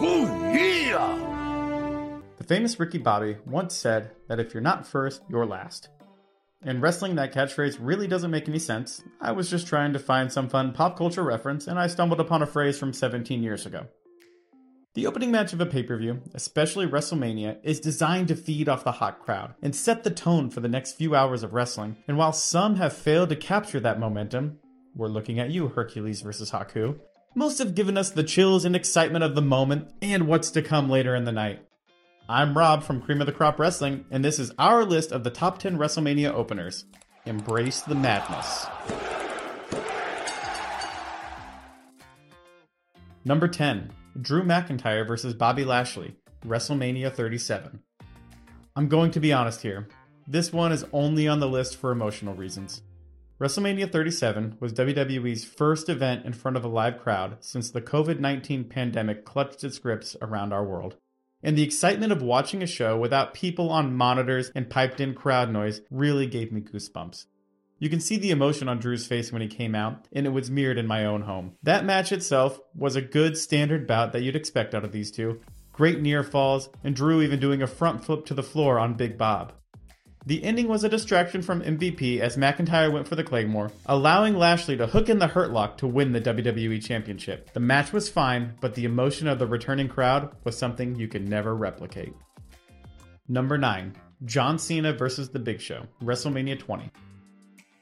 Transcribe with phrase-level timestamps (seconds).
[0.00, 1.16] Yeah!
[2.36, 5.88] The famous Ricky Bobby once said that if you're not first, you're last.
[6.64, 9.02] In wrestling, that catchphrase really doesn't make any sense.
[9.20, 12.42] I was just trying to find some fun pop culture reference, and I stumbled upon
[12.42, 13.86] a phrase from 17 years ago.
[14.94, 18.82] The opening match of a pay per view, especially WrestleMania, is designed to feed off
[18.82, 21.96] the hot crowd and set the tone for the next few hours of wrestling.
[22.08, 24.58] And while some have failed to capture that momentum,
[24.96, 26.50] we're looking at you, Hercules vs.
[26.50, 26.98] Haku,
[27.34, 30.88] most have given us the chills and excitement of the moment and what's to come
[30.88, 31.60] later in the night.
[32.28, 35.30] I'm Rob from Cream of the Crop Wrestling, and this is our list of the
[35.30, 36.84] top 10 WrestleMania openers.
[37.26, 38.66] Embrace the madness.
[43.24, 46.16] Number 10 Drew McIntyre versus Bobby Lashley,
[46.46, 47.80] WrestleMania 37.
[48.74, 49.88] I'm going to be honest here.
[50.26, 52.82] This one is only on the list for emotional reasons.
[53.40, 58.18] WrestleMania 37 was WWE's first event in front of a live crowd since the COVID
[58.18, 60.96] 19 pandemic clutched its grips around our world.
[61.40, 65.52] And the excitement of watching a show without people on monitors and piped in crowd
[65.52, 67.26] noise really gave me goosebumps.
[67.78, 70.50] You can see the emotion on Drew's face when he came out, and it was
[70.50, 71.52] mirrored in my own home.
[71.62, 75.40] That match itself was a good standard bout that you'd expect out of these two.
[75.72, 79.16] Great near falls, and Drew even doing a front flip to the floor on Big
[79.16, 79.52] Bob.
[80.28, 84.76] The ending was a distraction from MVP as McIntyre went for the Claymore, allowing Lashley
[84.76, 87.50] to hook in the Hurt Lock to win the WWE Championship.
[87.54, 91.26] The match was fine, but the emotion of the returning crowd was something you could
[91.26, 92.12] never replicate.
[93.26, 93.96] Number 9.
[94.26, 95.30] John Cena vs.
[95.30, 96.90] The Big Show, WrestleMania 20.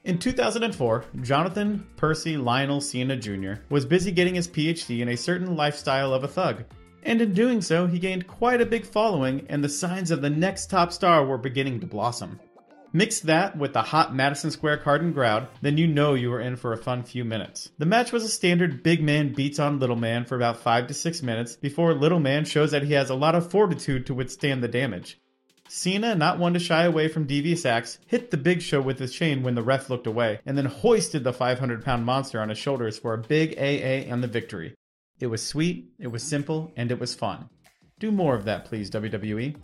[0.04, 3.54] In 2004, Jonathan Percy Lionel Cena Jr.
[3.70, 6.62] was busy getting his PhD in a certain lifestyle of a thug.
[7.06, 10.28] And in doing so, he gained quite a big following, and the signs of the
[10.28, 12.40] next top star were beginning to blossom.
[12.92, 16.56] Mix that with the hot Madison Square Garden crowd, then you know you are in
[16.56, 17.70] for a fun few minutes.
[17.78, 20.94] The match was a standard big man beats on little man for about 5 to
[20.94, 24.60] 6 minutes before little man shows that he has a lot of fortitude to withstand
[24.60, 25.20] the damage.
[25.68, 29.14] Cena, not one to shy away from devious acts, hit the big show with his
[29.14, 32.58] chain when the ref looked away, and then hoisted the 500 pound monster on his
[32.58, 34.74] shoulders for a big AA and the victory.
[35.18, 37.48] It was sweet, it was simple, and it was fun.
[37.98, 39.56] Do more of that, please, WWE.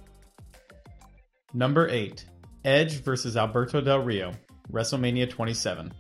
[1.53, 2.25] Number 8
[2.65, 3.37] Edge vs.
[3.37, 4.33] Alberto Del Rio,
[4.71, 5.93] WrestleMania 27.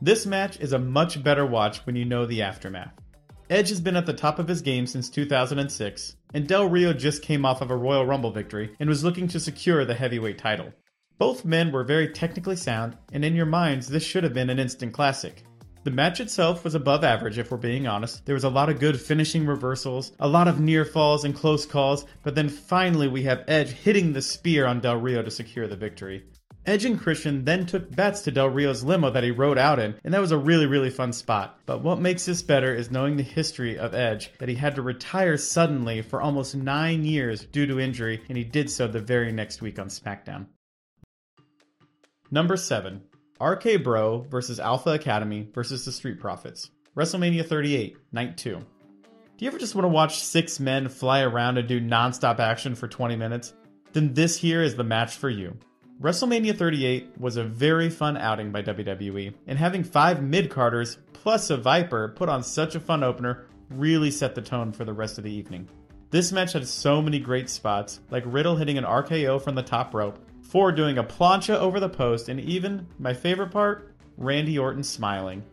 [0.00, 2.94] This match is a much better watch when you know the aftermath.
[3.50, 7.20] Edge has been at the top of his game since 2006, and Del Rio just
[7.20, 10.72] came off of a Royal Rumble victory and was looking to secure the heavyweight title.
[11.18, 14.58] Both men were very technically sound, and in your minds, this should have been an
[14.58, 15.44] instant classic.
[15.82, 18.26] The match itself was above average, if we're being honest.
[18.26, 21.64] There was a lot of good finishing reversals, a lot of near falls and close
[21.64, 25.66] calls, but then finally we have Edge hitting the spear on Del Rio to secure
[25.66, 26.24] the victory.
[26.66, 29.94] Edge and Christian then took bets to Del Rio's limo that he rode out in,
[30.04, 31.58] and that was a really, really fun spot.
[31.64, 34.82] But what makes this better is knowing the history of Edge, that he had to
[34.82, 39.32] retire suddenly for almost nine years due to injury, and he did so the very
[39.32, 40.44] next week on SmackDown.
[42.30, 43.00] Number 7.
[43.40, 46.70] RK Bro versus Alpha Academy versus the Street Profits.
[46.94, 48.50] WrestleMania 38, Night 2.
[48.56, 48.64] Do
[49.38, 52.86] you ever just want to watch six men fly around and do non-stop action for
[52.86, 53.54] 20 minutes?
[53.94, 55.56] Then this here is the match for you.
[56.02, 61.56] WrestleMania 38 was a very fun outing by WWE, and having five mid-carders plus a
[61.56, 65.24] Viper put on such a fun opener really set the tone for the rest of
[65.24, 65.66] the evening.
[66.10, 69.94] This match had so many great spots, like Riddle hitting an RKO from the top
[69.94, 70.18] rope,
[70.50, 75.44] Ford doing a plancha over the post, and even, my favorite part, Randy Orton smiling.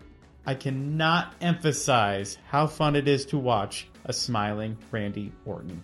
[0.43, 5.83] I cannot emphasize how fun it is to watch a smiling Randy Orton.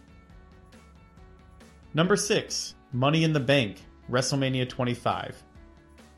[1.93, 3.77] Number 6, Money in the Bank
[4.09, 5.43] WrestleMania 25.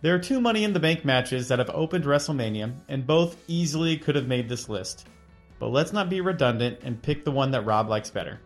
[0.01, 3.97] There are two Money in the Bank matches that have opened WrestleMania, and both easily
[3.97, 5.06] could have made this list.
[5.59, 8.39] But let's not be redundant and pick the one that Rob likes better.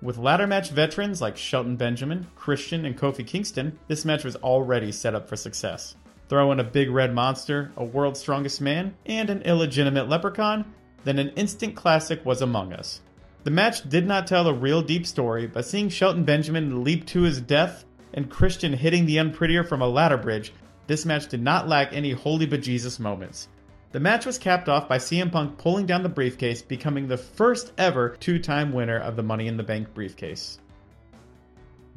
[0.00, 4.92] With ladder match veterans like Shelton Benjamin, Christian, and Kofi Kingston, this match was already
[4.92, 5.96] set up for success.
[6.28, 10.72] Throw in a big red monster, a world's strongest man, and an illegitimate leprechaun,
[11.02, 13.00] then an instant classic was among us.
[13.42, 17.22] The match did not tell a real deep story, but seeing Shelton Benjamin leap to
[17.22, 17.84] his death
[18.14, 20.52] and Christian hitting the unprettier from a ladder bridge,
[20.86, 23.48] this match did not lack any holy bejesus moments.
[23.90, 27.72] The match was capped off by CM Punk pulling down the briefcase, becoming the first
[27.78, 30.58] ever two time winner of the Money in the Bank briefcase.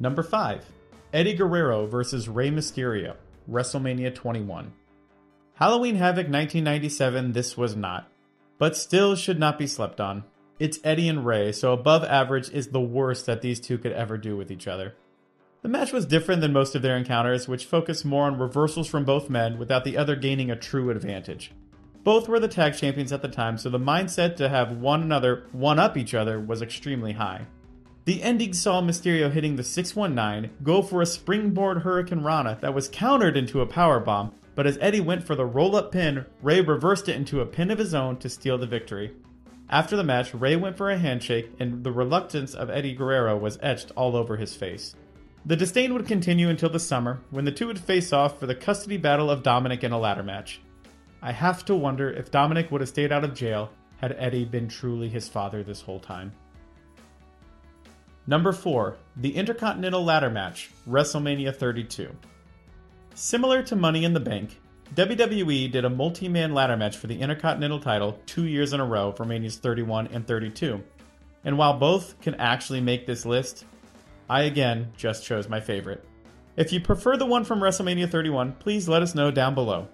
[0.00, 0.64] Number 5
[1.12, 3.16] Eddie Guerrero versus Rey Mysterio,
[3.50, 4.72] WrestleMania 21.
[5.54, 8.10] Halloween Havoc 1997, this was not,
[8.56, 10.24] but still should not be slept on.
[10.58, 14.16] It's Eddie and Rey, so above average is the worst that these two could ever
[14.16, 14.94] do with each other.
[15.60, 19.04] The match was different than most of their encounters, which focused more on reversals from
[19.04, 21.52] both men without the other gaining a true advantage.
[22.04, 25.44] Both were the tag champions at the time, so the mindset to have one another
[25.52, 27.46] one up each other was extremely high.
[28.04, 33.36] The ending saw Mysterio hitting the 619, go for a springboard hurricanrana that was countered
[33.36, 37.14] into a powerbomb, but as Eddie went for the roll up pin, Rey reversed it
[37.14, 39.12] into a pin of his own to steal the victory.
[39.70, 43.58] After the match, Rey went for a handshake, and the reluctance of Eddie Guerrero was
[43.62, 44.96] etched all over his face.
[45.46, 48.54] The disdain would continue until the summer, when the two would face off for the
[48.56, 50.60] custody battle of Dominik in a ladder match.
[51.22, 53.70] I have to wonder if Dominik would have stayed out of jail
[54.00, 56.32] had Eddie been truly his father this whole time.
[58.26, 58.96] Number 4.
[59.16, 62.10] The Intercontinental Ladder Match, WrestleMania 32.
[63.14, 64.60] Similar to Money in the Bank,
[64.94, 68.84] WWE did a multi man ladder match for the Intercontinental title two years in a
[68.84, 70.82] row for Manias 31 and 32.
[71.44, 73.64] And while both can actually make this list,
[74.28, 76.04] I again just chose my favorite.
[76.56, 79.88] If you prefer the one from WrestleMania 31, please let us know down below.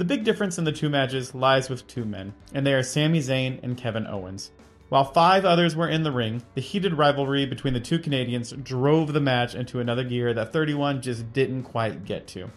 [0.00, 3.18] The big difference in the two matches lies with two men, and they are Sami
[3.18, 4.50] Zayn and Kevin Owens.
[4.88, 9.12] While five others were in the ring, the heated rivalry between the two Canadians drove
[9.12, 12.50] the match into another gear that 31 just didn't quite get to.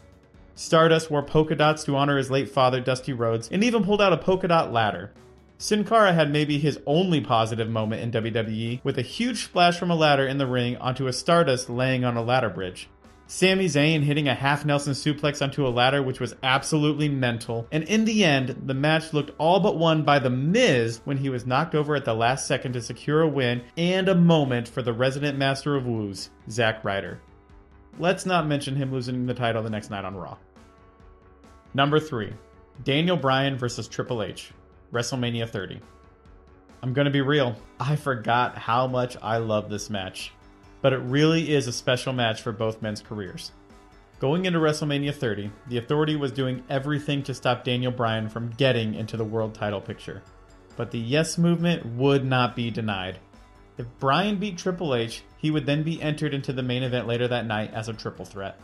[0.55, 4.13] Stardust wore polka dots to honor his late father, Dusty Rhodes, and even pulled out
[4.13, 5.11] a polka dot ladder.
[5.57, 9.91] Sin Cara had maybe his only positive moment in WWE with a huge splash from
[9.91, 12.87] a ladder in the ring onto a Stardust laying on a ladder bridge.
[13.25, 17.65] Sami Zayn hitting a half Nelson suplex onto a ladder, which was absolutely mental.
[17.71, 21.29] And in the end, the match looked all but won by The Miz when he
[21.29, 24.81] was knocked over at the last second to secure a win and a moment for
[24.81, 27.21] the resident master of woos, Zack Ryder.
[27.97, 30.37] Let's not mention him losing the title the next night on Raw.
[31.73, 32.33] Number 3
[32.83, 34.51] Daniel Bryan versus Triple H,
[34.91, 35.79] WrestleMania 30.
[36.81, 40.33] I'm gonna be real, I forgot how much I love this match
[40.83, 43.53] but it really is a special match for both men's careers.
[44.19, 48.93] Going into WrestleMania 30, the Authority was doing everything to stop Daniel Bryan from getting
[48.93, 50.21] into the world title picture.
[50.75, 53.19] But the Yes movement would not be denied.
[53.77, 57.27] If Bryan beat Triple H, he would then be entered into the main event later
[57.29, 58.59] that night as a triple threat.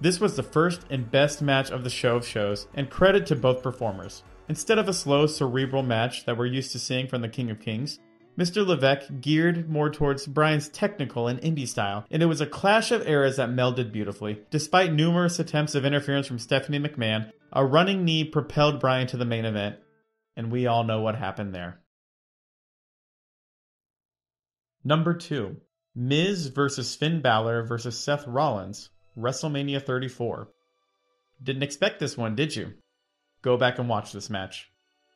[0.00, 3.36] This was the first and best match of the show of shows, and credit to
[3.36, 4.22] both performers.
[4.48, 7.60] Instead of a slow, cerebral match that we're used to seeing from the King of
[7.60, 7.98] Kings,
[8.38, 8.64] Mr.
[8.64, 13.06] Levesque geared more towards Bryan's technical and indie style, and it was a clash of
[13.08, 14.40] eras that melded beautifully.
[14.50, 19.24] Despite numerous attempts of interference from Stephanie McMahon, a running knee propelled Bryan to the
[19.24, 19.76] main event,
[20.36, 21.80] and we all know what happened there.
[24.84, 25.56] Number 2
[25.96, 30.48] Miz versus Finn Balor versus Seth Rollins, WrestleMania 34.
[31.42, 32.74] Didn't expect this one, did you?
[33.42, 34.70] Go back and watch this match.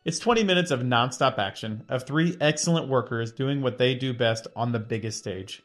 [0.04, 4.48] It's 20 minutes of nonstop action, of three excellent workers doing what they do best
[4.56, 5.62] on the biggest stage.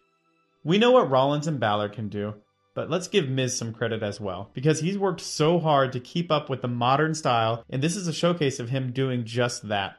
[0.63, 2.35] We know what Rollins and Balor can do,
[2.75, 6.31] but let's give Miz some credit as well, because he's worked so hard to keep
[6.31, 9.95] up with the modern style, and this is a showcase of him doing just that.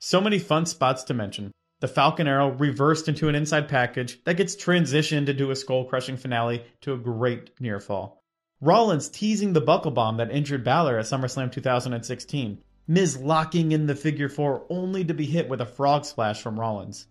[0.00, 1.52] So many fun spots to mention.
[1.78, 6.16] The Falcon Arrow reversed into an inside package that gets transitioned into a skull crushing
[6.16, 8.24] finale to a great near fall.
[8.60, 12.64] Rollins teasing the buckle bomb that injured Balor at SummerSlam 2016.
[12.88, 16.58] Miz locking in the figure four only to be hit with a frog splash from
[16.58, 17.08] Rollins.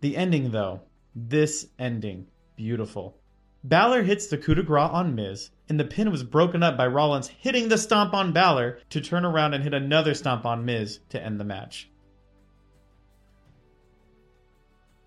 [0.00, 0.82] The ending, though,
[1.14, 2.26] this ending,
[2.56, 3.16] beautiful.
[3.62, 6.86] Balor hits the coup de grace on Miz, and the pin was broken up by
[6.86, 11.00] Rollins hitting the stomp on Balor to turn around and hit another stomp on Miz
[11.08, 11.88] to end the match.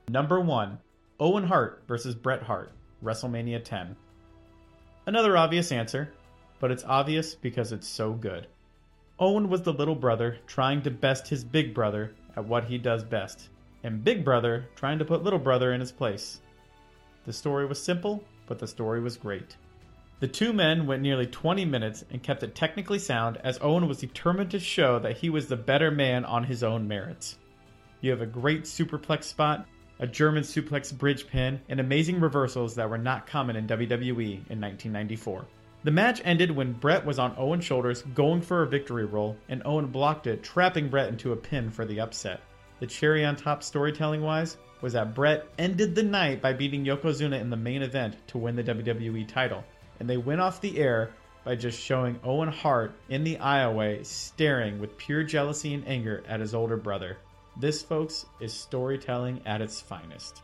[0.10, 0.80] Number 1
[1.20, 2.72] Owen Hart versus Bret Hart,
[3.04, 3.96] WrestleMania 10.
[5.06, 6.12] Another obvious answer,
[6.60, 8.48] but it's obvious because it's so good.
[9.20, 13.04] Owen was the little brother trying to best his big brother at what he does
[13.04, 13.50] best,
[13.84, 16.40] and big brother trying to put little brother in his place.
[17.26, 19.58] The story was simple, but the story was great.
[20.20, 23.98] The two men went nearly 20 minutes and kept it technically sound as Owen was
[23.98, 27.40] determined to show that he was the better man on his own merits.
[28.02, 29.66] You have a great superplex spot,
[30.00, 34.62] a German suplex bridge pin, and amazing reversals that were not common in WWE in
[34.62, 35.46] 1994.
[35.84, 39.62] The match ended when Bret was on Owen's shoulders going for a victory roll, and
[39.64, 42.42] Owen blocked it, trapping Bret into a pin for the upset.
[42.80, 47.40] The cherry on top storytelling wise was that Bret ended the night by beating Yokozuna
[47.40, 49.64] in the main event to win the WWE title,
[50.00, 51.12] and they went off the air
[51.44, 56.40] by just showing Owen Hart in the aisleway staring with pure jealousy and anger at
[56.40, 57.18] his older brother.
[57.56, 60.42] This, folks, is storytelling at its finest.